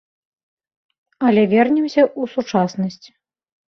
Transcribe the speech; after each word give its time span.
Але 1.29 1.41
вернемся 1.53 2.01
ў 2.19 2.23
сучаснасць. 2.35 3.07